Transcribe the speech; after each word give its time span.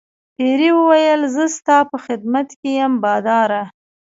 پیري 0.35 0.69
وویل 0.77 1.21
زه 1.35 1.43
ستا 1.57 1.77
په 1.91 1.97
خدمت 2.05 2.47
کې 2.59 2.69
یم 2.79 2.93
باداره. 3.03 3.61